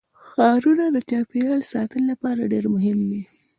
ښارونه 0.25 0.85
د 0.91 0.97
چاپیریال 1.09 1.61
ساتنې 1.73 2.05
لپاره 2.11 2.49
ډېر 2.53 2.65
مهم 2.75 2.99
دي. 3.09 3.21